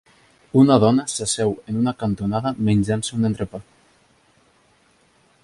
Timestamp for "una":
0.61-0.77, 1.83-1.93